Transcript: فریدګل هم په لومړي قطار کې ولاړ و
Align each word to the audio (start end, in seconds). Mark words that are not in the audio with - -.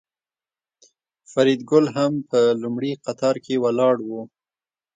فریدګل 1.31 1.85
هم 1.95 2.13
په 2.29 2.39
لومړي 2.61 2.91
قطار 3.05 3.35
کې 3.45 3.55
ولاړ 3.63 3.95
و 4.07 4.09